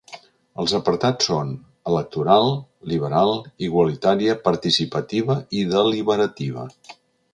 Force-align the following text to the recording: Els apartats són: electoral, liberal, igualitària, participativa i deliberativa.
Els 0.61 0.71
apartats 0.77 1.27
són: 1.29 1.51
electoral, 1.91 2.49
liberal, 2.93 3.35
igualitària, 3.67 4.39
participativa 4.49 5.37
i 5.61 5.63
deliberativa. 5.75 6.65